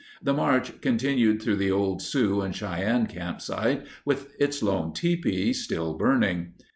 [0.19, 5.93] The march continued through the old Sioux and Cheyenne campsite with its lone tipi, still
[5.93, 6.53] burning.